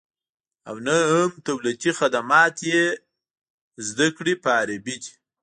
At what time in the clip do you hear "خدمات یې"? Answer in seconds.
1.99-2.83